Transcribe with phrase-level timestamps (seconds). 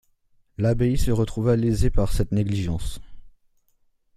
[0.57, 2.99] L'abbaye se retrouva lésée par cette négligeance.